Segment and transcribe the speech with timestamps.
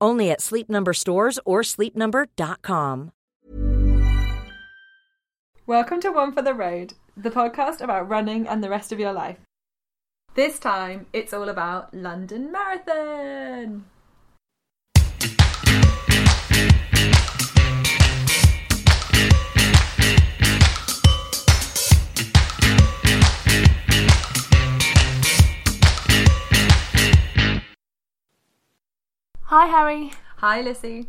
[0.00, 3.12] Only at Sleep Number stores or sleepnumber.com.
[5.66, 9.12] Welcome to One for the Road, the podcast about running and the rest of your
[9.12, 9.36] life.
[10.34, 13.84] This time, it's all about London Marathon.
[29.68, 30.12] Harry.
[30.38, 31.08] Hi, Lissy.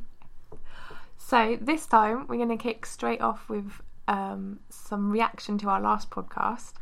[1.17, 3.71] So, this time we're going to kick straight off with
[4.07, 6.73] um, some reaction to our last podcast.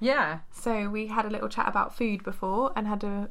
[0.00, 0.38] Yeah.
[0.50, 3.28] So, we had a little chat about food before and had a.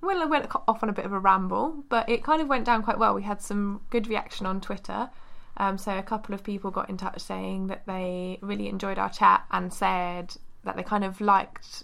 [0.00, 2.64] Well, I went off on a bit of a ramble, but it kind of went
[2.64, 3.14] down quite well.
[3.14, 5.10] We had some good reaction on Twitter.
[5.56, 9.10] Um, so, a couple of people got in touch saying that they really enjoyed our
[9.10, 11.82] chat and said that they kind of liked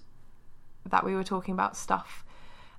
[0.87, 2.25] that we were talking about stuff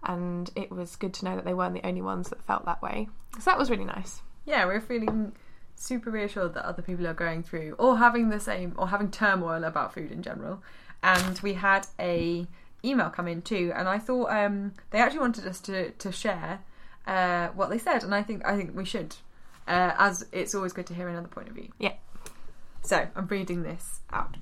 [0.03, 2.81] and it was good to know that they weren't the only ones that felt that
[2.81, 3.09] way.
[3.35, 4.21] So that was really nice.
[4.45, 5.33] Yeah, we're feeling
[5.75, 9.63] super reassured that other people are going through or having the same or having turmoil
[9.63, 10.61] about food in general.
[11.01, 12.47] And we had a
[12.83, 16.59] email come in too, and I thought um, they actually wanted us to to share
[17.07, 19.15] uh, what they said, and I think I think we should,
[19.67, 21.69] uh, as it's always good to hear another point of view.
[21.79, 21.93] Yeah.
[22.81, 24.37] So I'm reading this out.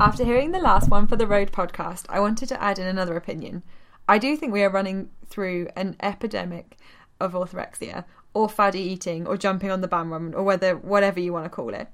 [0.00, 3.16] After hearing the last one for the Road podcast, I wanted to add in another
[3.16, 3.62] opinion.
[4.10, 6.76] I do think we are running through an epidemic
[7.20, 8.04] of orthorexia
[8.34, 11.72] or faddy eating or jumping on the bandwagon or whether whatever you want to call
[11.72, 11.86] it.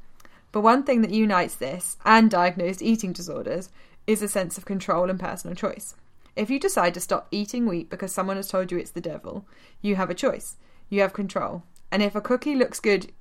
[0.50, 3.69] But one thing that unites this and diagnosed eating disorders
[4.06, 5.94] is a sense of control and personal choice.
[6.37, 9.47] If you decide to stop eating wheat because someone has told you it's the devil,
[9.83, 10.56] you have a choice.
[10.88, 11.65] You have control.
[11.93, 13.12] And if a cookie looks good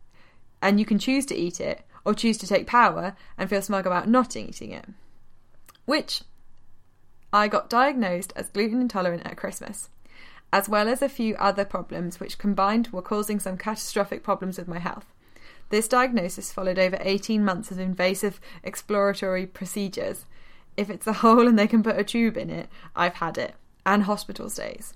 [0.62, 3.86] and you can choose to eat it or choose to take power and feel smug
[3.86, 4.86] about not eating it.
[5.84, 6.22] Which
[7.34, 9.90] I got diagnosed as gluten intolerant at Christmas,
[10.54, 14.68] as well as a few other problems which combined were causing some catastrophic problems with
[14.68, 15.06] my health.
[15.70, 20.26] This diagnosis followed over 18 months of invasive exploratory procedures.
[20.78, 23.56] If it's a hole and they can put a tube in it, I've had it,
[23.86, 24.94] and hospital stays.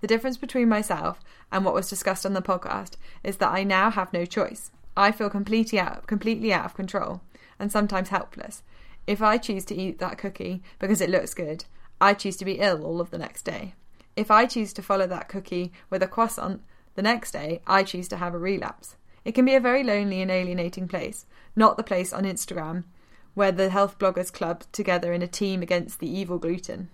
[0.00, 2.92] The difference between myself and what was discussed on the podcast
[3.24, 4.70] is that I now have no choice.
[4.96, 7.20] I feel completely out, completely out of control
[7.58, 8.62] and sometimes helpless.
[9.08, 11.64] If I choose to eat that cookie because it looks good,
[11.98, 13.72] I choose to be ill all of the next day.
[14.16, 16.60] If I choose to follow that cookie with a croissant
[16.94, 18.96] the next day, I choose to have a relapse.
[19.24, 21.24] It can be a very lonely and alienating place,
[21.56, 22.84] not the place on Instagram
[23.32, 26.90] where the health bloggers club together in a team against the evil gluten.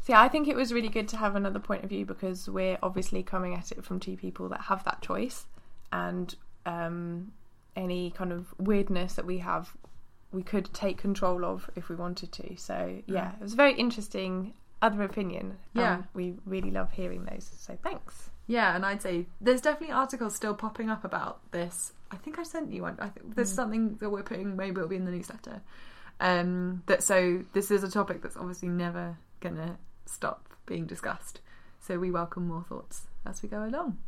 [0.00, 2.78] See, I think it was really good to have another point of view because we're
[2.82, 5.46] obviously coming at it from two people that have that choice,
[5.92, 6.34] and
[6.66, 7.32] um,
[7.74, 9.74] any kind of weirdness that we have
[10.32, 12.56] we could take control of if we wanted to.
[12.56, 13.34] So yeah, Mm.
[13.34, 15.58] it was a very interesting other opinion.
[15.74, 15.94] Yeah.
[15.96, 17.50] Um, we really love hearing those.
[17.56, 18.30] So thanks.
[18.46, 21.92] Yeah, and I'd say there's definitely articles still popping up about this.
[22.10, 22.96] I think I sent you one.
[22.98, 24.56] I think there's something that we're putting.
[24.56, 25.62] Maybe it'll be in the newsletter.
[26.20, 31.40] Um, that so this is a topic that's obviously never gonna stop being discussed.
[31.80, 33.98] So we welcome more thoughts as we go along.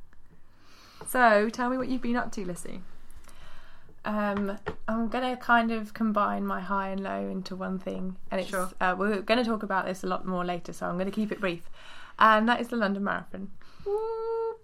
[1.06, 2.82] So tell me what you've been up to, Lissy.
[4.04, 8.50] Um, I'm gonna kind of combine my high and low into one thing, and it's
[8.50, 8.70] Sure.
[8.80, 11.12] uh, we're going to talk about this a lot more later, so I'm going to
[11.12, 11.70] keep it brief.
[12.18, 13.50] And that is the London Marathon.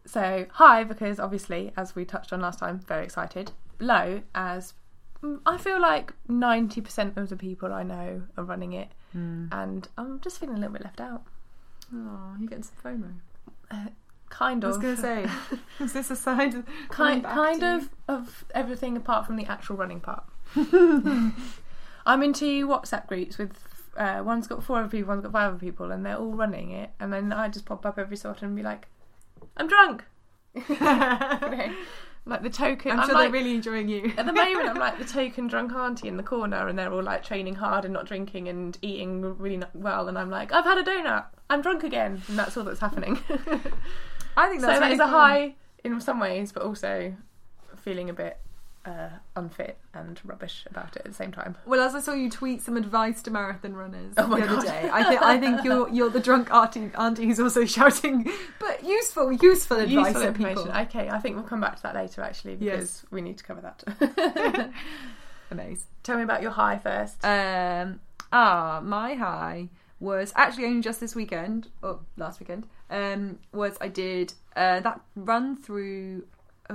[0.04, 3.52] so high because obviously, as we touched on last time, very excited.
[3.81, 4.75] Low as
[5.22, 9.88] mm, I feel like ninety percent of the people I know are running it, and
[9.98, 11.22] I'm just feeling a little bit left out.
[11.94, 13.90] Oh, you're getting some FOMO.
[14.31, 14.69] Kind of.
[14.69, 17.67] I was going to say, is this a sign of kind kind you?
[17.69, 20.25] of of everything apart from the actual running part.
[22.06, 23.53] I'm into WhatsApp groups with
[23.97, 26.71] uh, one's got four other people, one's got five other people, and they're all running
[26.71, 26.91] it.
[26.99, 28.88] And then I just pop up every so often and be like,
[29.56, 30.05] "I'm drunk."
[30.69, 31.75] You know,
[32.26, 32.93] like the token.
[32.93, 34.12] I'm I'm sure like, they're really enjoying you.
[34.17, 37.03] at the moment, I'm like the token drunk auntie in the corner, and they're all
[37.03, 40.79] like training hard and not drinking and eating really well, and I'm like, I've had
[40.79, 43.19] a donut, I'm drunk again, and that's all that's happening.
[44.40, 45.54] I think so that's that really is a high
[45.84, 47.14] in some ways, but also
[47.76, 48.38] feeling a bit
[48.87, 51.54] uh, unfit and rubbish about it at the same time.
[51.66, 54.88] Well, as I saw you tweet some advice to marathon runners Oh the other day,
[54.92, 59.32] I think I think you're you're the drunk auntie, auntie who's also shouting, but useful,
[59.32, 60.62] useful advice Useful at information.
[60.64, 60.81] people.
[60.82, 63.04] Okay, I think we'll come back to that later actually because Yes.
[63.10, 64.70] we need to cover that.
[65.50, 65.87] Amazing.
[66.02, 67.25] Tell me about your high first.
[67.25, 68.00] Um,
[68.32, 69.69] ah, my high
[70.00, 72.67] was actually only just this weekend, or last weekend.
[72.91, 76.23] Um, was I did uh, that RunThrough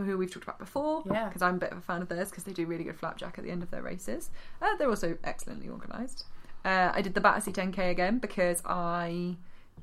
[0.04, 1.04] who we've talked about before.
[1.06, 1.28] Yeah.
[1.28, 3.38] Because I'm a bit of a fan of theirs because they do really good flapjack
[3.38, 4.30] at the end of their races.
[4.62, 6.26] Uh, they're also excellently organised.
[6.64, 9.38] Uh, I did the Battersea 10k again because I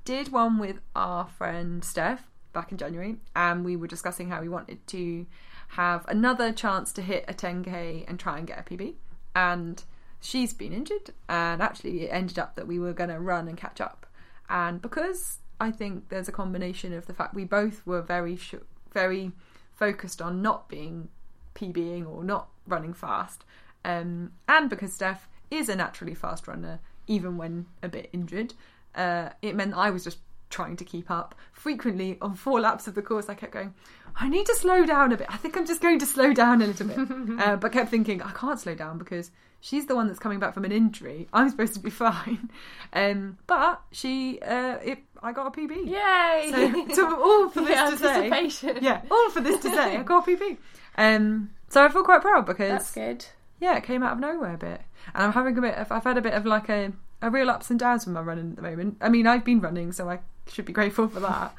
[0.04, 4.48] did one with our friend Steph back in January, and we were discussing how we
[4.48, 5.26] wanted to
[5.68, 8.94] have another chance to hit a 10k and try and get a PB.
[9.34, 9.82] And
[10.22, 13.58] she's been injured, and actually, it ended up that we were going to run and
[13.58, 14.06] catch up.
[14.48, 18.54] And because I think there's a combination of the fact we both were very, sh-
[18.92, 19.32] very
[19.74, 21.08] focused on not being
[21.54, 23.44] PBing or not running fast,
[23.84, 28.54] um, and because Steph is a naturally fast runner, even when a bit injured,
[28.94, 30.18] uh, it meant I was just
[30.50, 31.34] trying to keep up.
[31.52, 33.74] Frequently, on four laps of the course, I kept going,
[34.16, 35.26] I need to slow down a bit.
[35.30, 36.98] I think I'm just going to slow down a little bit.
[37.40, 39.30] uh, but kept thinking, I can't slow down because
[39.60, 41.28] she's the one that's coming back from an injury.
[41.32, 42.50] I'm supposed to be fine.
[42.92, 45.86] Um, but she, uh, it, I got a PB.
[45.86, 46.50] Yay!
[46.50, 50.28] So, so all for this to say, yeah, all for this to say, I got
[50.28, 50.58] a PB.
[50.96, 53.24] Um, so I feel quite proud because That's good.
[53.60, 54.82] yeah, it came out of nowhere a bit,
[55.14, 55.74] and I'm having a bit.
[55.74, 56.92] Of, I've had a bit of like a
[57.22, 58.98] a real ups and downs with my running at the moment.
[59.00, 60.18] I mean, I've been running, so I
[60.48, 61.54] should be grateful for that.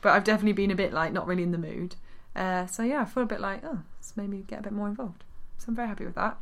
[0.00, 1.96] But I've definitely been a bit like not really in the mood.
[2.36, 4.72] Uh, so yeah, I feel a bit like oh, it's made me get a bit
[4.72, 5.24] more involved.
[5.58, 6.38] So I'm very happy with that.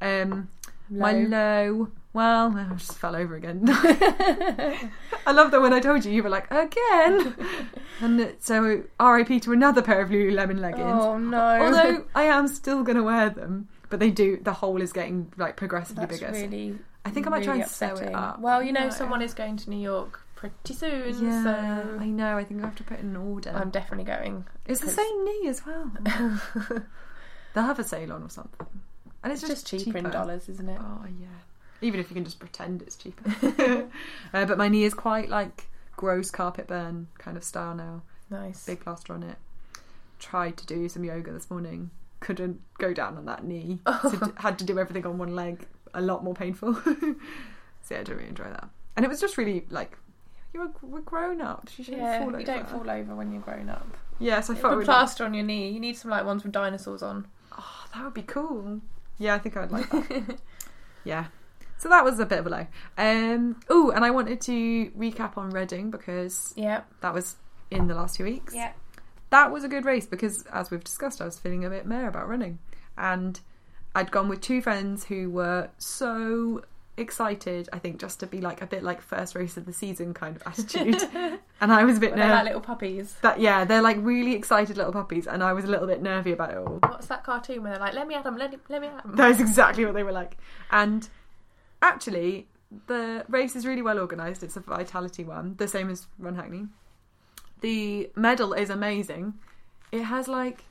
[0.00, 0.48] Um,
[0.90, 1.88] My low.
[2.12, 3.64] Well, I just fell over again.
[3.68, 7.34] I love that when I told you, you were like, again.
[8.00, 10.86] and so, RIP to another pair of Lululemon leggings.
[11.02, 11.38] Oh no!
[11.38, 14.38] Although I am still going to wear them, but they do.
[14.42, 16.32] The hole is getting like progressively that's bigger.
[16.32, 16.78] really.
[17.04, 18.40] I think I might try really and sew it up.
[18.40, 18.90] Well, you know, No.
[18.90, 22.36] someone is going to New York pretty soon, Yeah, so I know.
[22.38, 23.50] I think I have to put in an order.
[23.50, 24.44] I'm definitely going.
[24.66, 25.90] it's the same knee as well.
[27.54, 28.66] They'll have a sale on or something,
[29.24, 30.78] and it's It's just, just cheaper, in dollars, isn't it?
[30.80, 31.26] Oh yeah,
[31.80, 33.28] even if you can just pretend it's cheaper.
[34.34, 35.66] uh, but my knee is quite like
[35.96, 38.02] gross carpet burn kind of style now.
[38.30, 38.66] Nice.
[38.66, 39.36] Big plaster on it.
[40.18, 41.90] Tried to do some yoga this morning.
[42.20, 43.78] Couldn't go down on that knee.
[43.86, 44.00] Oh.
[44.02, 45.66] So d- had to do everything on one leg.
[45.94, 46.74] A lot more painful.
[46.74, 46.92] so
[47.90, 48.68] yeah, I didn't really enjoy that.
[48.96, 49.96] And it was just really like
[50.56, 51.68] you're we're grown up.
[51.76, 52.44] You shouldn't Yeah, fall you over.
[52.44, 53.86] don't fall over when you're grown up.
[54.18, 55.70] Yes, I felt a really, plaster on your knee.
[55.70, 57.26] You need some like ones with dinosaurs on.
[57.56, 58.80] oh, that would be cool.
[59.18, 60.38] Yeah, I think I would like that.
[61.04, 61.26] yeah.
[61.78, 62.66] So that was a bit of a low.
[62.96, 66.82] Um, oh, and I wanted to recap on Reading because Yeah.
[67.02, 67.36] that was
[67.70, 68.54] in the last two weeks.
[68.54, 68.72] Yeah.
[69.30, 72.06] that was a good race because, as we've discussed, I was feeling a bit meh
[72.08, 72.58] about running,
[72.96, 73.38] and
[73.94, 76.62] I'd gone with two friends who were so
[76.96, 77.68] excited.
[77.72, 80.36] I think just to be like a bit like first race of the season kind
[80.36, 81.02] of attitude,
[81.60, 82.44] and I was a bit They're like nervous.
[82.46, 83.14] little puppies.
[83.22, 86.32] That yeah, they're like really excited little puppies, and I was a little bit nervy
[86.32, 86.78] about it all.
[86.82, 89.02] What's that cartoon where they're like, "Let me at them, let, me- let me at
[89.02, 90.36] them." That is exactly what they were like.
[90.70, 91.08] And
[91.82, 92.48] actually,
[92.86, 94.42] the race is really well organised.
[94.42, 96.66] It's a Vitality one, the same as Run Hackney.
[97.60, 99.34] The medal is amazing.
[99.92, 100.64] It has like,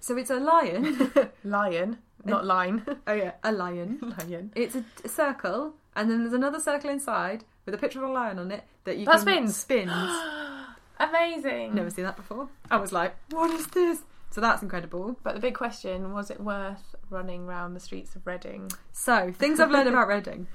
[0.00, 1.10] so it's a lion.
[1.44, 2.84] Lion, not line.
[3.06, 3.98] oh yeah, a lion.
[4.18, 4.52] Lion.
[4.54, 8.12] It's a, a circle, and then there's another circle inside with a picture of a
[8.12, 9.56] lion on it that you That can spins?
[9.56, 9.92] spins.
[11.00, 11.74] Amazing.
[11.74, 12.48] Never seen that before.
[12.70, 14.00] I was like, what is this?
[14.30, 15.16] So that's incredible.
[15.22, 18.70] But the big question was: it worth running round the streets of Reading?
[18.92, 20.46] So things I've learned about Reading.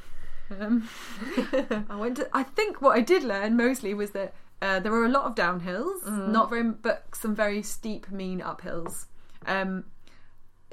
[0.60, 0.88] Um,
[1.90, 2.18] I went.
[2.18, 5.26] To, I think what I did learn mostly was that uh, there were a lot
[5.26, 9.06] of downhills, not very, but some very steep, mean uphills.
[9.46, 9.86] Um,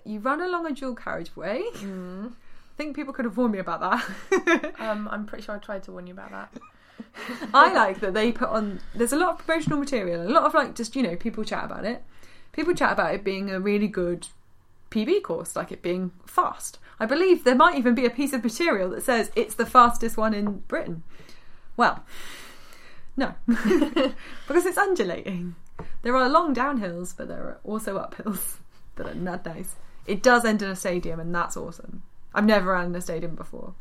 [0.04, 1.62] you run along a dual carriageway.
[1.74, 4.74] I think people could have warned me about that.
[4.80, 6.52] Um, I'm pretty sure I tried to warn you about that.
[7.54, 8.80] I like that they put on.
[8.94, 11.64] There's a lot of promotional material, a lot of like just you know people chat
[11.64, 12.02] about it.
[12.52, 14.28] People chat about it being a really good
[14.90, 16.78] PB course, like it being fast.
[16.98, 20.16] I believe there might even be a piece of material that says it's the fastest
[20.16, 21.02] one in Britain.
[21.76, 22.04] Well,
[23.16, 25.56] no, because it's undulating.
[26.02, 28.59] There are long downhills, but there are also uphills
[29.16, 29.74] not nice.
[30.06, 32.02] It does end in a stadium, and that's awesome.
[32.34, 33.74] I've never run in a stadium before.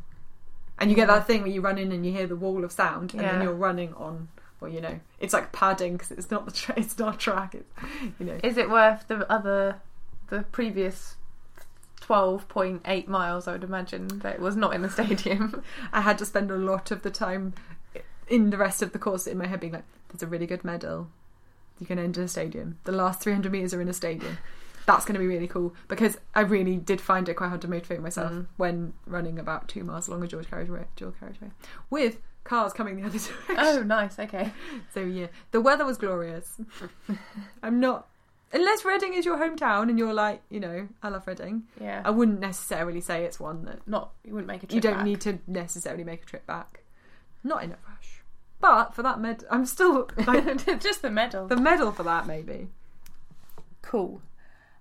[0.78, 2.72] And you get that thing where you run in and you hear the wall of
[2.72, 3.42] sound, and then Yeah.
[3.44, 4.28] you're running on.
[4.60, 7.54] Well, you know, it's like padding because it's not the tra- it's not track.
[7.54, 7.70] It's
[8.18, 9.76] you know, Is it worth the other,
[10.28, 11.16] the previous
[12.00, 13.46] twelve point eight miles?
[13.48, 15.62] I would imagine that it was not in the stadium.
[15.92, 17.54] I had to spend a lot of the time
[18.28, 20.64] in the rest of the course in my head being like, "There's a really good
[20.64, 21.08] medal.
[21.78, 22.78] You can enter a stadium.
[22.84, 24.36] The last 300 meters are in a stadium.
[24.86, 27.68] That's going to be really cool." Because I really did find it quite hard to
[27.68, 28.46] motivate myself Mm.
[28.56, 31.50] when running about two miles along a dual carriageway, dual carriageway,
[31.90, 33.56] with cars coming the other direction.
[33.58, 34.18] oh, nice.
[34.18, 34.52] Okay.
[34.94, 36.60] So yeah, the weather was glorious.
[37.62, 38.08] I'm not.
[38.52, 41.64] Unless Reading is your hometown and you're like, you know, I love Reading.
[41.80, 42.02] Yeah.
[42.04, 44.74] I wouldn't necessarily say it's one that not you wouldn't make a trip.
[44.74, 45.04] you don't back.
[45.04, 46.82] need to necessarily make a trip back.
[47.44, 48.22] Not in a rush.
[48.60, 51.46] But for that med, I'm still like just the medal.
[51.46, 52.66] the medal for that maybe.
[53.82, 54.20] cool.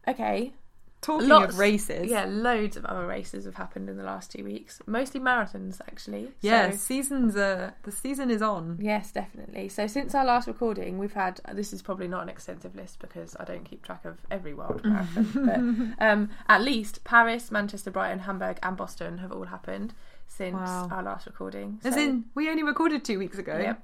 [0.10, 0.54] Okay.
[1.02, 4.44] Talking Lots- of races, Yeah, loads of other races have happened in the last two
[4.44, 4.82] weeks.
[4.86, 6.34] Mostly marathons, actually.
[6.42, 7.38] yeah, So- seasons.
[7.38, 8.78] Uh, the season is on.
[8.82, 9.70] Yes, definitely.
[9.70, 13.34] So since our last recording, we've had this is probably not an extensive list because
[13.40, 18.20] I don't keep track of every world marathon, but um, at least Paris, Manchester, Brighton,
[18.20, 19.94] Hamburg, and Boston have all happened
[20.28, 20.90] since Wow.
[20.92, 21.80] our last recording.
[21.86, 23.58] As in, we only recorded two weeks ago.
[23.58, 23.84] Yep.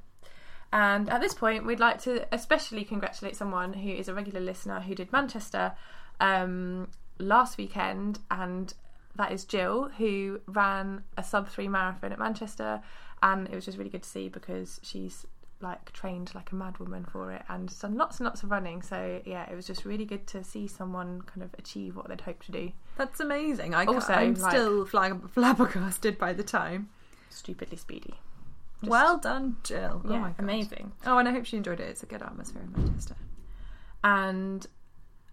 [0.74, 4.82] And at this point, we'd like to especially congratulate someone who is a regular listener
[4.82, 5.72] who did Manchester
[6.20, 8.74] um, last weekend, and
[9.16, 12.82] that is Jill, who ran a sub three marathon at Manchester,
[13.24, 15.26] and it was just really good to see because she's
[15.62, 18.82] like trained like a madwoman for it and done lots and lots of running.
[18.82, 22.20] So yeah, it was just really good to see someone kind of achieve what they'd
[22.22, 22.72] hoped to do.
[22.98, 23.74] That's amazing.
[23.74, 26.90] I Also, I'm like- still flag- flabbergasted by the time.
[27.30, 28.16] Stupidly speedy.
[28.82, 30.02] Just- well done, Jill.
[30.04, 30.36] oh my God.
[30.40, 30.92] amazing.
[31.06, 31.88] Oh, and I hope she enjoyed it.
[31.90, 33.16] It's a good atmosphere in Manchester.
[34.04, 34.68] and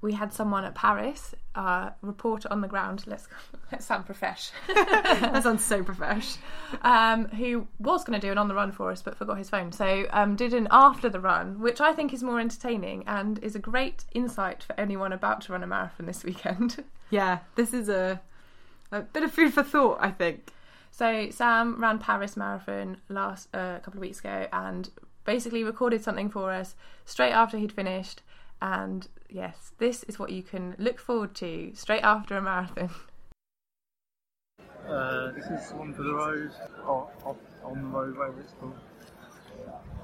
[0.03, 3.05] we had someone at Paris, uh, reporter on the ground.
[3.07, 3.29] Let's
[3.73, 6.37] let's sound profesh, that sounds so profesh.
[6.83, 9.49] um, who was going to do an on the run for us, but forgot his
[9.49, 9.73] phone.
[9.73, 13.55] So um, did an after the run, which I think is more entertaining and is
[13.55, 16.85] a great insight for anyone about to run a marathon this weekend.
[17.11, 18.23] Yeah, this is a
[18.91, 19.99] a bit of food for thought.
[20.01, 20.51] I think.
[20.91, 24.89] So Sam ran Paris Marathon last uh, a couple of weeks ago and
[25.25, 28.23] basically recorded something for us straight after he'd finished.
[28.63, 32.91] And yes, this is what you can look forward to straight after a marathon.
[34.89, 36.51] Uh, this is one for the road,
[36.85, 38.75] or, or on the road, whatever it's called.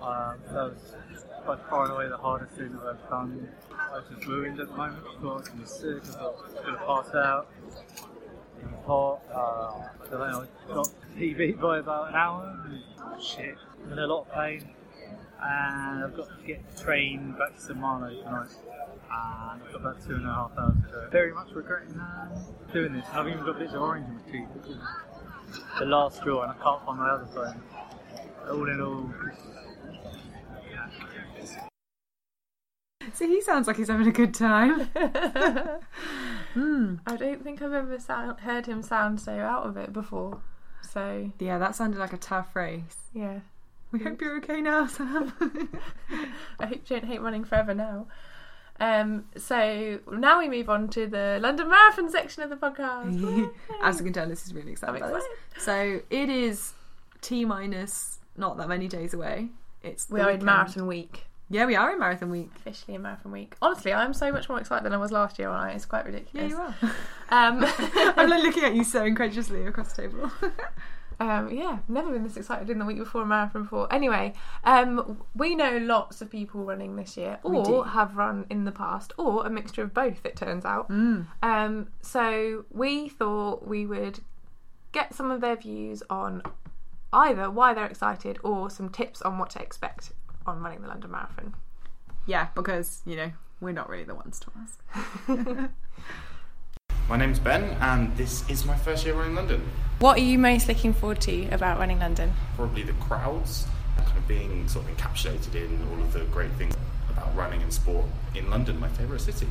[0.01, 0.95] Um, that was
[1.45, 3.49] by far and away the hardest thing I've done.
[3.93, 5.05] I'm just ruined at the moment.
[5.05, 6.17] I I was sick.
[6.17, 7.49] I I was going to pass out.
[8.63, 9.21] It was hot.
[9.35, 10.47] Uh, I don't know.
[10.71, 10.89] I got
[11.19, 12.57] PB by about an hour.
[12.65, 13.57] and Shit.
[13.91, 14.71] In a lot of pain.
[15.41, 18.49] And I've got to get the train back to St Malo tonight.
[19.11, 21.09] And I've got about two and a half hours to go.
[21.11, 22.29] Very much regretting uh,
[22.73, 23.07] doing this.
[23.13, 24.49] I've even got bits of orange in my teeth.
[24.63, 24.83] This is
[25.79, 27.63] the last straw, and I can't find my other phone.
[28.51, 29.11] All in all,
[33.15, 34.91] So he sounds like he's having a good time.
[34.97, 35.79] I
[37.17, 40.41] don't think I've ever sound, heard him sound so out of it before.
[40.83, 42.97] So Yeah, that sounded like a tough race.
[43.13, 43.41] yeah,
[43.91, 45.33] We hope you're okay now, Sam.
[46.61, 48.07] I hope you don't hate running forever now.
[48.81, 53.51] Um, so now we move on to the London Marathon section of the podcast.
[53.83, 55.03] As you can tell, this is really exciting.
[55.03, 55.25] About this.
[55.65, 56.75] So it is
[57.21, 59.49] T minus not that many days away.
[59.83, 61.25] It's we are in marathon week.
[61.51, 62.51] Yeah, we are in marathon week.
[62.57, 63.55] Officially in marathon week.
[63.63, 65.49] Honestly, I'm so much more excited than I was last year.
[65.49, 66.53] Aren't It's quite ridiculous.
[66.53, 67.49] Yeah, you are.
[67.49, 67.65] Um,
[68.17, 70.31] I'm like looking at you so incredulously across the table.
[71.21, 73.93] Um, yeah, never been this excited in the week before a marathon before.
[73.93, 74.35] Anyway,
[74.65, 79.13] um, we know lots of people running this year, or have run in the past,
[79.19, 80.25] or a mixture of both.
[80.25, 80.89] It turns out.
[80.89, 81.27] Mm.
[81.43, 84.21] Um, so we thought we would
[84.93, 86.43] get some of their views on
[87.13, 90.13] either why they're excited or some tips on what to expect
[90.47, 91.55] on running the London Marathon.
[92.27, 95.71] Yeah, because you know we're not really the ones to ask.
[97.09, 99.67] My name's Ben, and this is my first year running London.
[99.99, 102.35] What are you most looking forward to about running London?
[102.55, 106.51] Probably the crowds, and kind of being sort of encapsulated in all of the great
[106.53, 106.77] things
[107.09, 109.49] about running and sport in London, my favourite city.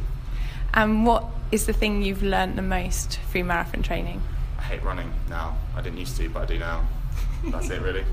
[0.75, 4.21] And what is the thing you've learnt the most through marathon training?
[4.59, 5.57] I hate running now.
[5.75, 6.87] I didn't used to, but I do now.
[7.45, 8.05] That's it, really.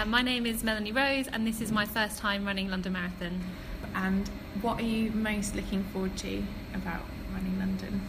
[0.00, 3.40] Uh, My name is Melanie Rose, and this is my first time running London Marathon.
[3.94, 4.28] And
[4.60, 6.42] what are you most looking forward to
[6.74, 7.02] about
[7.32, 8.00] running London?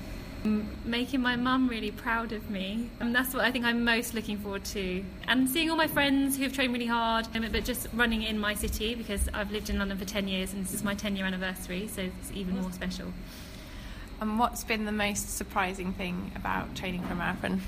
[0.43, 4.39] Making my mum really proud of me, and that's what I think I'm most looking
[4.39, 5.03] forward to.
[5.27, 8.39] And seeing all my friends who have trained really hard, um, but just running in
[8.39, 11.15] my city because I've lived in London for 10 years and this is my 10
[11.15, 13.13] year anniversary, so it's even more special.
[14.19, 17.61] And what's been the most surprising thing about training for a marathon?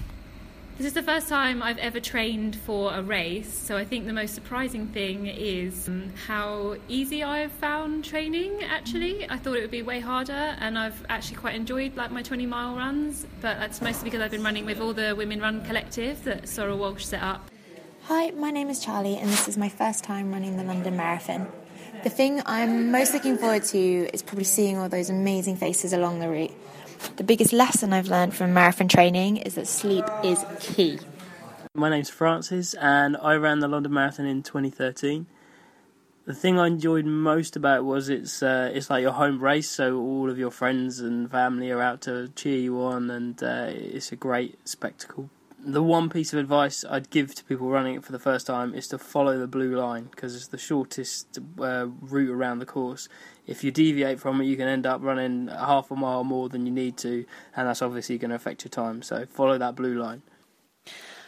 [0.75, 4.13] This is the first time I've ever trained for a race, so I think the
[4.13, 8.63] most surprising thing is um, how easy I've found training.
[8.63, 12.23] Actually, I thought it would be way harder, and I've actually quite enjoyed like my
[12.23, 13.27] 20 mile runs.
[13.39, 16.79] But that's mostly because I've been running with all the Women Run Collective that Sorrel
[16.79, 17.51] Walsh set up.
[18.05, 21.47] Hi, my name is Charlie, and this is my first time running the London Marathon.
[22.03, 26.17] The thing I'm most looking forward to is probably seeing all those amazing faces along
[26.17, 26.51] the route.
[27.17, 30.99] The biggest lesson I've learned from marathon training is that sleep is key.
[31.75, 35.25] My name's Francis, and I ran the London Marathon in 2013.
[36.25, 39.69] The thing I enjoyed most about it was it's uh, it's like your home race,
[39.69, 43.67] so all of your friends and family are out to cheer you on, and uh,
[43.69, 45.29] it's a great spectacle.
[45.65, 48.75] The one piece of advice I'd give to people running it for the first time
[48.75, 53.07] is to follow the blue line because it's the shortest uh, route around the course.
[53.47, 56.65] If you deviate from it, you can end up running half a mile more than
[56.65, 59.01] you need to, and that's obviously going to affect your time.
[59.01, 60.21] So follow that blue line.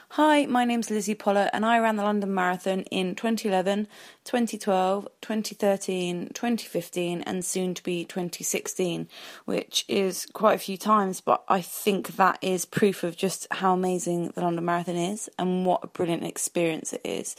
[0.09, 3.88] Hi, my name's Lizzie Pollard, and I ran the London Marathon in 2011,
[4.24, 9.09] 2012, 2013, 2015, and soon to be 2016,
[9.45, 13.74] which is quite a few times, but I think that is proof of just how
[13.74, 17.35] amazing the London Marathon is and what a brilliant experience it is.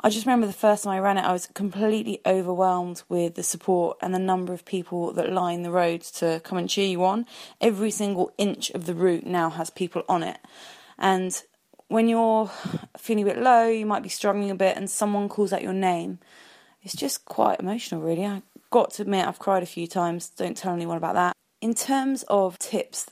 [0.00, 3.44] I just remember the first time I ran it, I was completely overwhelmed with the
[3.44, 7.04] support and the number of people that line the roads to come and cheer you
[7.04, 7.26] on.
[7.60, 10.38] Every single inch of the route now has people on it.
[11.02, 11.42] And
[11.88, 12.50] when you're
[12.96, 15.74] feeling a bit low, you might be struggling a bit, and someone calls out your
[15.74, 16.20] name,
[16.82, 18.24] it's just quite emotional, really.
[18.24, 20.30] I got to admit, I've cried a few times.
[20.30, 21.36] Don't tell anyone about that.
[21.60, 23.06] In terms of tips,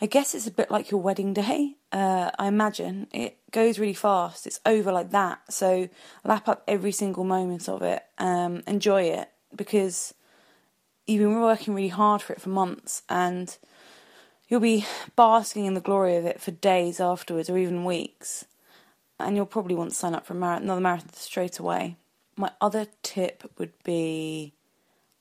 [0.00, 1.76] I guess it's a bit like your wedding day.
[1.92, 4.46] Uh, I imagine it goes really fast.
[4.46, 5.40] It's over like that.
[5.50, 5.88] So
[6.24, 8.02] lap up every single moment of it.
[8.18, 10.12] Um, enjoy it because
[11.06, 13.56] you've been working really hard for it for months and
[14.48, 18.44] you'll be basking in the glory of it for days afterwards or even weeks.
[19.18, 21.96] And you'll probably want to sign up for another marathon straight away.
[22.36, 24.54] My other tip would be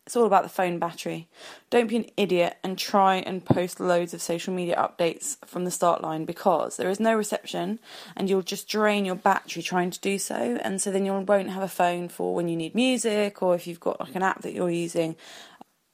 [0.05, 1.29] it's all about the phone battery.
[1.69, 5.71] Don't be an idiot and try and post loads of social media updates from the
[5.71, 7.79] start line because there is no reception
[8.17, 10.59] and you'll just drain your battery trying to do so.
[10.63, 13.67] And so then you won't have a phone for when you need music or if
[13.67, 15.15] you've got like an app that you're using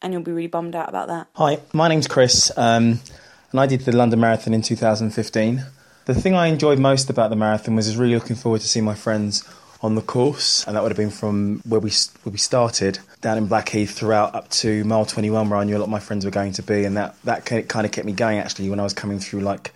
[0.01, 1.27] and you'll be really bummed out about that.
[1.33, 2.99] Hi, my name's Chris, um,
[3.51, 5.65] and I did the London Marathon in 2015.
[6.05, 8.95] The thing I enjoyed most about the marathon was really looking forward to seeing my
[8.95, 9.43] friends
[9.81, 11.91] on the course, and that would have been from where we
[12.23, 15.79] where we started down in Blackheath throughout up to mile 21, where I knew a
[15.79, 18.13] lot of my friends were going to be, and that that kind of kept me
[18.13, 19.73] going actually when I was coming through like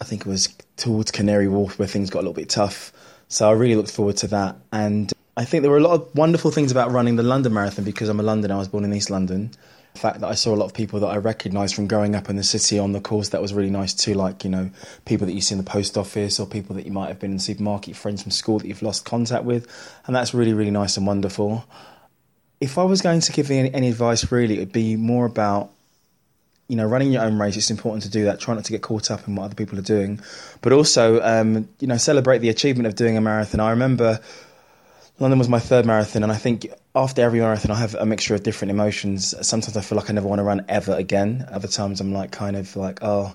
[0.00, 2.92] I think it was towards Canary Wharf where things got a little bit tough.
[3.28, 6.14] So I really looked forward to that, and I think there were a lot of
[6.14, 8.54] wonderful things about running the London Marathon because I'm a Londoner.
[8.54, 9.50] I was born in East London.
[9.92, 12.30] The fact that I saw a lot of people that I recognised from growing up
[12.30, 14.70] in the city on the course that was really nice too, like you know
[15.04, 17.32] people that you see in the post office or people that you might have been
[17.32, 19.66] in the supermarket, friends from school that you've lost contact with,
[20.06, 21.64] and that's really really nice and wonderful.
[22.60, 25.70] If I was going to give any, any advice, really, it would be more about
[26.68, 28.40] you know, running your own race, it's important to do that.
[28.40, 30.20] Try not to get caught up in what other people are doing,
[30.62, 33.60] but also, um, you know, celebrate the achievement of doing a marathon.
[33.60, 34.20] I remember
[35.18, 38.34] London was my third marathon, and I think after every marathon, I have a mixture
[38.34, 39.34] of different emotions.
[39.46, 41.46] Sometimes I feel like I never want to run ever again.
[41.50, 43.34] Other times, I'm like, kind of like, oh,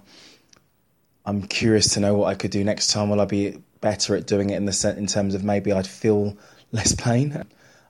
[1.25, 3.09] I'm curious to know what I could do next time.
[3.09, 5.87] Will I be better at doing it in the set in terms of maybe I'd
[5.87, 6.37] feel
[6.71, 7.35] less pain?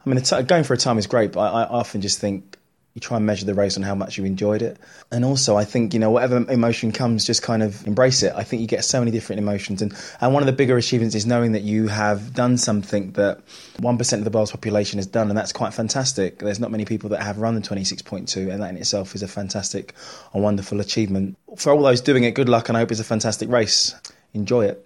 [0.05, 2.57] I mean, going for a time is great, but I, I often just think
[2.93, 4.77] you try and measure the race on how much you enjoyed it.
[5.11, 8.33] And also, I think, you know, whatever emotion comes, just kind of embrace it.
[8.35, 9.81] I think you get so many different emotions.
[9.81, 13.45] And, and one of the bigger achievements is knowing that you have done something that
[13.77, 15.29] 1% of the world's population has done.
[15.29, 16.39] And that's quite fantastic.
[16.39, 19.27] There's not many people that have run the 26.2, and that in itself is a
[19.27, 19.93] fantastic
[20.33, 21.37] and wonderful achievement.
[21.55, 23.95] For all those doing it, good luck, and I hope it's a fantastic race.
[24.33, 24.85] Enjoy it.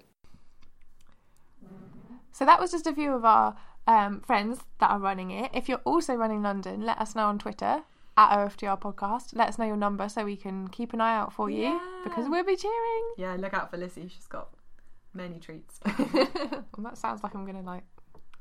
[2.33, 3.55] So that was just a few of our
[3.87, 5.49] um, friends that are running it.
[5.55, 7.83] If you're also running London, let us know on Twitter
[8.17, 9.35] at OFTR podcast.
[9.35, 11.79] Let us know your number so we can keep an eye out for you Yeah.
[12.03, 13.13] because we'll be cheering.
[13.17, 14.07] Yeah, look out for Lizzie.
[14.07, 14.49] She's got
[15.13, 15.79] many treats.
[16.13, 17.83] well, that sounds like I'm gonna like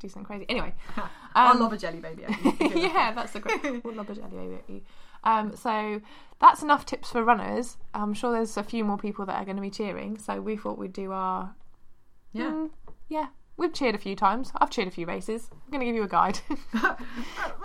[0.00, 0.46] do something crazy.
[0.48, 0.74] Anyway,
[1.34, 2.52] I'll um, lob a jelly baby at you.
[2.82, 3.84] yeah, that's a great.
[3.84, 4.80] We'll lob a jelly baby at you.
[5.24, 6.00] Um, so
[6.40, 7.78] that's enough tips for runners.
[7.94, 10.18] I'm sure there's a few more people that are going to be cheering.
[10.18, 11.54] So we thought we'd do our
[12.32, 12.50] Yeah.
[12.50, 12.70] Mm,
[13.08, 14.52] yeah we've cheered a few times.
[14.56, 15.48] I've cheered a few races.
[15.52, 16.40] I'm going to give you a guide.
[16.74, 16.96] a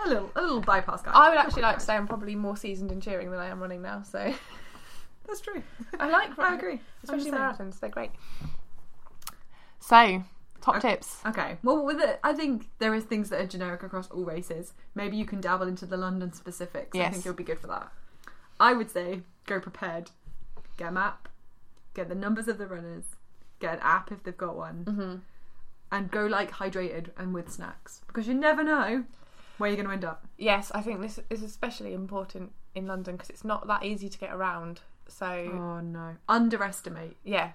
[0.06, 1.14] little, a little bypass guide.
[1.14, 3.60] I would actually like to say I'm probably more seasoned in cheering than I am
[3.60, 4.02] running now.
[4.02, 4.32] So
[5.26, 5.62] That's true.
[5.98, 6.38] I like.
[6.38, 6.80] I agree.
[7.04, 7.34] especially 100%.
[7.34, 7.80] marathons.
[7.80, 8.10] They're great.
[9.78, 10.24] So
[10.60, 11.18] top tips.
[11.24, 11.56] Okay.
[11.62, 14.74] Well, with it, I think there is things that are generic across all races.
[14.94, 16.98] Maybe you can dabble into the London specifics.
[16.98, 17.92] I think it'll be good for that.
[18.58, 20.10] I would say go prepared.
[20.76, 21.28] Get a map.
[21.94, 23.04] Get the numbers of the runners.
[23.58, 24.84] Get an app if they've got one.
[24.84, 25.14] Mm-hmm.
[25.92, 29.04] And go like hydrated and with snacks because you never know
[29.58, 30.26] where you're going to end up.
[30.38, 34.18] Yes, I think this is especially important in London because it's not that easy to
[34.18, 34.80] get around.
[35.08, 36.16] So Oh no!
[36.28, 37.16] Underestimate.
[37.24, 37.50] yeah,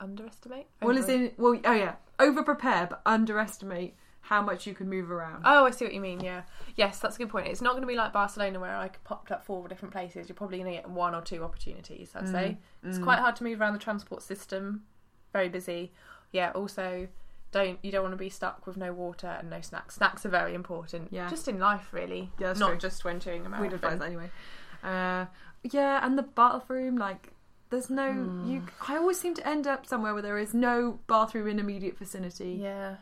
[0.00, 0.66] underestimate.
[0.82, 4.88] Well, as Over- in, well, oh yeah, over prepare but underestimate how much you can
[4.88, 5.42] move around.
[5.44, 6.20] Oh, I see what you mean.
[6.20, 6.42] Yeah,
[6.76, 7.46] yes, that's a good point.
[7.48, 10.28] It's not going to be like Barcelona where I popped up four different places.
[10.28, 12.10] You're probably going to get one or two opportunities.
[12.14, 13.04] I'd say mm, it's mm.
[13.04, 14.84] quite hard to move around the transport system.
[15.32, 15.92] Very busy.
[16.34, 16.50] Yeah.
[16.50, 17.08] Also,
[17.52, 19.94] don't you don't want to be stuck with no water and no snacks.
[19.94, 21.08] Snacks are very important.
[21.12, 21.30] Yeah.
[21.30, 22.30] Just in life, really.
[22.38, 22.78] Yeah, that's not true.
[22.78, 23.74] just when doing a We'd marathon.
[23.74, 24.30] advise that anyway.
[24.82, 25.26] Uh,
[25.62, 27.32] yeah, and the bathroom, like,
[27.70, 28.08] there's no.
[28.44, 31.96] You, I always seem to end up somewhere where there is no bathroom in immediate
[31.98, 32.96] vicinity, Yeah.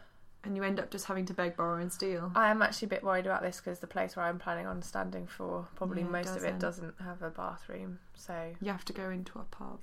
[0.45, 2.31] and you end up just having to beg, borrow, and steal.
[2.37, 4.81] I am actually a bit worried about this because the place where I'm planning on
[4.83, 6.95] standing for probably Yeah, most of it doesn't.
[6.99, 9.81] doesn't have a bathroom, so You have to go into a pub.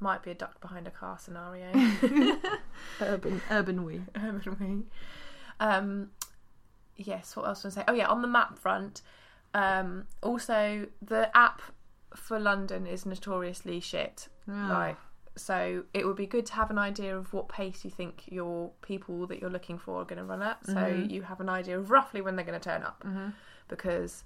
[0.00, 1.66] Might be a duck behind a car scenario.
[3.00, 4.00] Urban, urban wee.
[4.16, 4.82] Urban wee.
[5.60, 6.10] Um,
[6.96, 7.36] yes.
[7.36, 7.84] What else was I say?
[7.88, 9.02] Oh yeah, on the map front.
[9.52, 11.60] Um, also, the app
[12.16, 14.28] for London is notoriously shit.
[14.46, 14.96] Like,
[15.36, 18.70] so it would be good to have an idea of what pace you think your
[18.82, 21.10] people that you're looking for are going to run at, so Mm-hmm.
[21.10, 23.04] you have an idea of roughly when they're going to turn up,
[23.68, 24.24] because.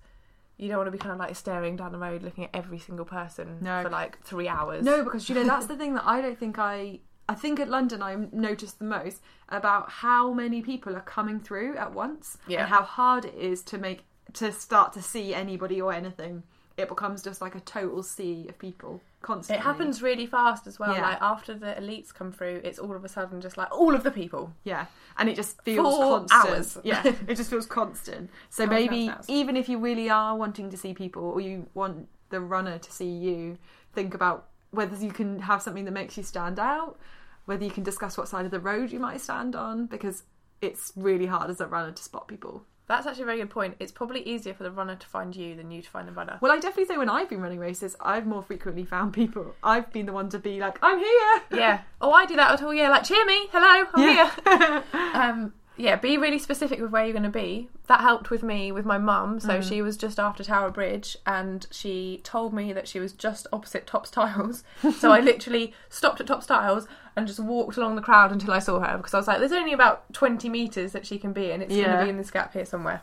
[0.57, 2.79] You don't want to be kind of like staring down the road looking at every
[2.79, 3.83] single person No.
[3.83, 4.85] for like three hours.
[4.85, 7.01] No, because you know that's the thing that I don't think I.
[7.27, 11.75] I think at London I noticed the most about how many people are coming through
[11.77, 12.61] at once Yeah.
[12.61, 16.43] and how hard it is to make to start to see anybody or anything.
[16.77, 19.61] It becomes just like a total sea of people constantly.
[19.61, 20.93] It happens really fast as well.
[20.93, 21.03] Yeah.
[21.03, 24.03] Like after the elites come through, it's all of a sudden just like all of
[24.03, 24.53] the people.
[24.65, 26.53] Yeah, and it just feels Four constant.
[26.53, 26.79] hours.
[26.85, 28.31] Yeah, it just feels constant.
[28.51, 32.41] So maybe even if you really are wanting to see people, or you want the
[32.41, 33.59] runner to see you,
[33.93, 36.99] think about whether you can have something that makes you stand out,
[37.45, 40.25] whether you can discuss what side of the road you might stand on, because
[40.61, 42.65] it's really hard as a runner to spot people.
[42.87, 43.77] That's actually a very good point.
[43.81, 46.39] It's probably easier for the runner to find you than you to find the runner.
[46.43, 49.55] Well, I definitely say when I've been running races, I've more frequently found people.
[49.63, 51.81] I've been the one to be like, "I'm here." yeah.
[52.01, 52.75] Oh, I do that at all.
[52.75, 53.47] Yeah, like cheer me.
[53.53, 54.31] Hello, I'm Yeah.
[54.45, 54.83] here.
[55.15, 57.69] um, yeah, be really specific with where you're going to be.
[57.89, 59.41] That helped with me with my mum.
[59.41, 59.69] So Mm-hmm.
[59.69, 63.87] she was just after Tower Bridge, and she told me that she was just opposite
[63.87, 64.63] Tops Tiles.
[64.99, 68.59] so I literally stopped at Tops Tiles and just walked along the crowd until I
[68.59, 71.51] saw her because I was like, "There's only about 20 meters that she can be
[71.51, 71.63] in.
[71.63, 71.99] It's going Yeah.
[71.99, 73.03] to be in this gap here somewhere."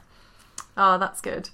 [0.78, 1.50] Oh, that's good.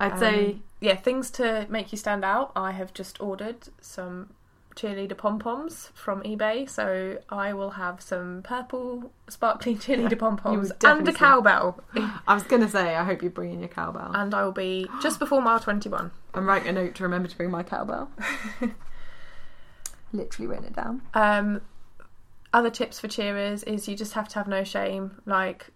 [0.00, 2.50] I'd say Um, yeah, things to make you stand out.
[2.56, 4.30] I have just ordered some
[4.74, 10.70] cheerleader pom poms from eBay, so I will have some purple sparkling cheerleader pom poms
[10.70, 11.78] and definitely a see- cowbell.
[12.26, 14.10] I was gonna say I hope you bring in your cowbell.
[14.14, 16.10] and I will be just before mile twenty one.
[16.34, 18.10] I'm writing a note to remember to bring my cowbell.
[20.12, 21.02] Literally written it down.
[21.14, 21.62] Um,
[22.52, 25.20] other tips for cheerers is you just have to have no shame.
[25.26, 25.68] Like,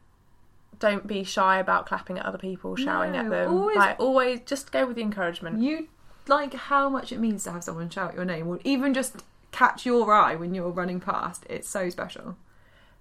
[0.78, 3.52] don't be shy about clapping at other people, shouting No, at them.
[3.52, 5.62] always- Like, always just go with the encouragement.
[5.62, 5.88] You
[6.28, 9.86] like how much it means to have someone shout your name, or even just catch
[9.86, 11.46] your eye when you're running past.
[11.48, 12.36] It's so special.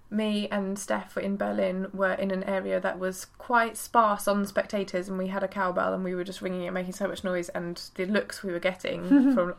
[0.08, 5.08] me and Steph in Berlin were in an area that was quite sparse on spectators,
[5.08, 7.48] and we had a cowbell, and we were just ringing it, making so much noise,
[7.48, 9.02] and the looks we were getting
[9.34, 9.56] from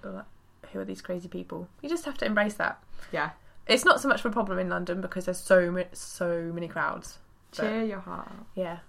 [0.72, 1.68] who are these crazy people?
[1.82, 2.82] You just have to embrace that.
[3.12, 3.32] Yeah,
[3.68, 6.68] It's not so much of a problem in London because there's so ma- so many
[6.68, 7.18] crowds.
[7.52, 8.28] But, cheer your heart.
[8.28, 8.46] out.
[8.56, 8.80] Yeah,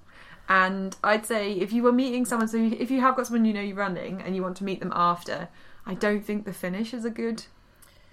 [0.49, 3.53] And I'd say if you were meeting someone, so if you have got someone you
[3.53, 5.49] know you're running and you want to meet them after,
[5.87, 7.45] I don't think the finish is a good,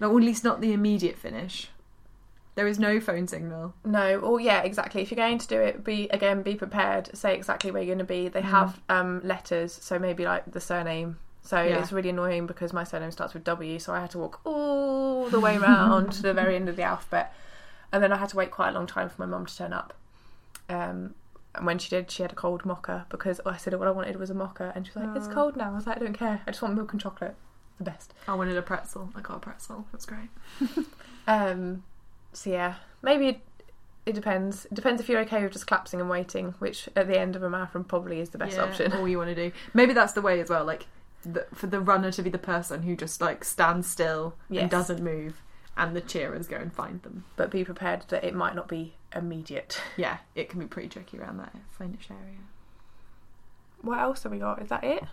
[0.00, 1.68] no, or at least not the immediate finish.
[2.54, 3.74] There is no phone signal.
[3.84, 5.02] no, or yeah, exactly.
[5.02, 7.14] If you're going to do it, be again, be prepared.
[7.14, 8.28] Say exactly where you're going to be.
[8.28, 11.18] They have um, letters, so maybe like the surname.
[11.46, 11.78] So Yeah.
[11.80, 15.30] it's really annoying because my surname starts with W, so I had to walk all
[15.30, 17.32] the way around to the very end of the alphabet,
[17.92, 19.72] and then I had to wait quite a long time for my mum to turn
[19.72, 19.94] up.
[20.68, 21.14] Um,
[21.54, 24.16] and when she did, she had a cold mocha because I said what I wanted
[24.16, 26.12] was a mocha, and she was like, "It's cold now." I was like, "I don't
[26.18, 26.42] care.
[26.46, 27.36] I just want milk and chocolate,
[27.78, 29.10] the best." I wanted a pretzel.
[29.14, 29.86] I got a pretzel.
[29.92, 30.28] That's great.
[31.28, 31.82] Um,
[32.32, 33.40] so yeah, maybe it,
[34.04, 34.64] it depends.
[34.66, 37.42] It depends if you're okay with just collapsing and waiting, which at the end of
[37.42, 38.92] a marathon probably is the best Yeah, option.
[38.92, 39.50] All you want to do.
[39.74, 40.64] Maybe that's the way as well.
[40.64, 40.86] Like
[41.34, 44.62] the, for the runner to be the person who just like stands still Yes.
[44.62, 45.42] and doesn't move,
[45.76, 47.24] and the cheerers go and find them.
[47.36, 49.80] But be prepared that it might not be immediate.
[49.96, 52.38] Yeah, it can be pretty tricky around that Flemish area.
[53.82, 54.60] What else have we got?
[54.62, 55.04] Is that it?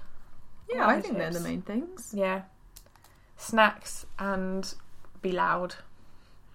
[0.69, 2.11] Yeah, I think they're the main things.
[2.15, 2.43] Yeah.
[3.37, 4.73] Snacks and
[5.21, 5.75] be loud.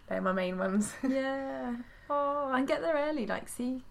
[0.09, 0.92] They're my main ones.
[1.09, 1.77] Yeah.
[2.11, 3.83] Oh, and get there early, like see,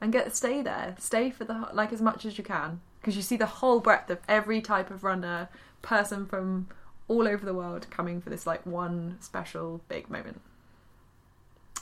[0.00, 3.16] and get stay there, stay for the ho- like as much as you can, because
[3.16, 5.48] you see the whole breadth of every type of runner,
[5.82, 6.68] person from
[7.08, 10.40] all over the world coming for this like one special big moment.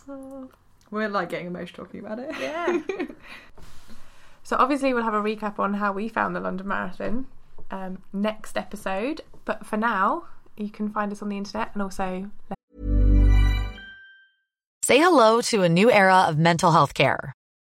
[0.09, 0.49] Oh,
[0.91, 2.35] we're like getting emotional talking about it.
[2.41, 2.81] Yeah.
[4.43, 7.27] so obviously we'll have a recap on how we found the London Marathon
[7.71, 9.21] um, next episode.
[9.45, 10.25] But for now,
[10.57, 12.31] you can find us on the internet and also
[14.83, 17.35] Say hello to a new era of mental health care.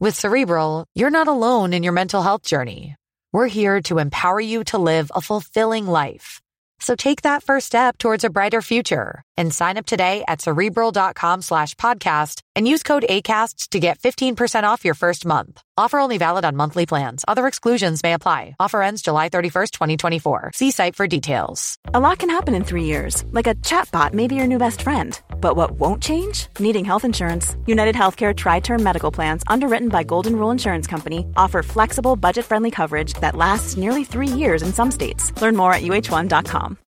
[0.00, 2.94] With Cerebral, you're not alone in your mental health journey.
[3.32, 6.40] We're here to empower you to live a fulfilling life.
[6.78, 11.42] So take that first step towards a brighter future and sign up today at cerebral.com
[11.42, 15.62] slash podcast and use code ACAST to get 15% off your first month.
[15.76, 17.24] Offer only valid on monthly plans.
[17.28, 18.56] Other exclusions may apply.
[18.58, 20.50] Offer ends July 31st, 2024.
[20.54, 21.78] See site for details.
[21.94, 24.82] A lot can happen in three years, like a chatbot may be your new best
[24.82, 25.20] friend.
[25.40, 26.48] But what won't change?
[26.58, 27.56] Needing health insurance.
[27.66, 32.44] United Healthcare Tri Term Medical Plans, underwritten by Golden Rule Insurance Company, offer flexible, budget
[32.44, 35.30] friendly coverage that lasts nearly three years in some states.
[35.40, 36.76] Learn more at uh1.com.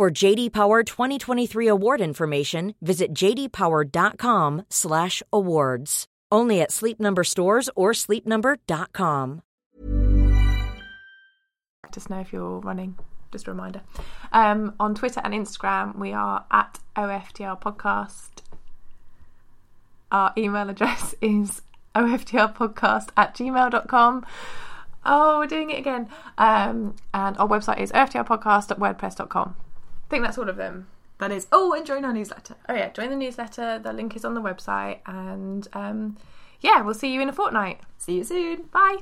[0.00, 6.06] For JD Power 2023 award information, visit jdpower.com/awards.
[6.32, 9.42] Only at Sleep Number stores or sleepnumber.com.
[11.94, 12.96] us know if you're running.
[13.30, 13.82] Just a reminder.
[14.32, 18.30] Um, on Twitter and Instagram, we are at OFTR Podcast.
[20.10, 21.60] Our email address is
[21.94, 24.24] oftrpodcast at gmail.com.
[25.04, 26.08] Oh, we're doing it again.
[26.38, 29.56] Um, and our website is oftrpodcast at.
[30.10, 30.88] I think that's all of them.
[31.18, 31.46] That is.
[31.52, 32.56] Oh, and join our newsletter.
[32.68, 33.78] Oh, yeah, join the newsletter.
[33.78, 34.98] The link is on the website.
[35.06, 36.16] And um,
[36.60, 37.80] yeah, we'll see you in a fortnight.
[37.96, 38.62] See you soon.
[38.72, 38.96] Bye.